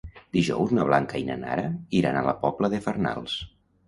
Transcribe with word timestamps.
Dijous 0.35 0.71
na 0.77 0.85
Blanca 0.91 1.19
i 1.23 1.27
na 1.27 1.35
Nara 1.41 1.65
iran 1.99 2.17
a 2.21 2.23
la 2.29 2.33
Pobla 2.47 2.71
de 2.75 2.81
Farnals. 2.87 3.37